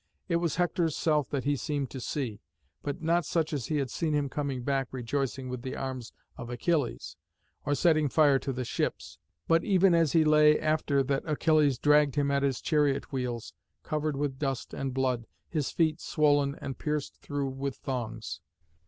It 0.27 0.37
was 0.37 0.55
Hector's 0.55 0.97
self 0.97 1.29
that 1.29 1.43
he 1.43 1.55
seemed 1.55 1.91
to 1.91 1.99
see, 2.01 2.39
but 2.81 3.03
not 3.03 3.23
such 3.23 3.53
as 3.53 3.67
he 3.67 3.77
had 3.77 3.91
seen 3.91 4.13
him 4.15 4.29
coming 4.29 4.63
back 4.63 4.87
rejoicing 4.91 5.47
with 5.47 5.61
the 5.61 5.75
arms 5.75 6.11
of 6.37 6.49
Achilles, 6.49 7.17
or 7.67 7.75
setting 7.75 8.09
fire 8.09 8.39
to 8.39 8.51
the 8.51 8.65
ships, 8.65 9.19
but 9.47 9.63
even 9.63 9.93
as 9.93 10.13
he 10.13 10.23
lay 10.25 10.59
after 10.59 11.03
that 11.03 11.21
Achilles 11.27 11.77
dragged 11.77 12.15
him 12.15 12.31
at 12.31 12.41
his 12.41 12.61
chariot 12.61 13.11
wheels, 13.11 13.53
covered 13.83 14.17
with 14.17 14.39
dust 14.39 14.73
and 14.73 14.91
blood, 14.91 15.27
his 15.47 15.69
feet 15.69 16.01
swollen 16.01 16.55
and 16.59 16.79
pierced 16.79 17.17
through 17.21 17.49
with 17.49 17.75
thongs. 17.75 18.41